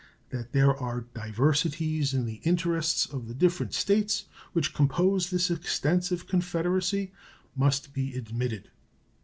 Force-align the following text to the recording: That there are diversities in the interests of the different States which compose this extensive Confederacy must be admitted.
That 0.31 0.51
there 0.51 0.75
are 0.75 1.05
diversities 1.13 2.11
in 2.11 2.25
the 2.25 2.41
interests 2.43 3.05
of 3.05 3.27
the 3.27 3.35
different 3.35 3.75
States 3.75 4.25
which 4.51 4.73
compose 4.73 5.29
this 5.29 5.51
extensive 5.51 6.25
Confederacy 6.25 7.11
must 7.55 7.93
be 7.93 8.15
admitted. 8.15 8.71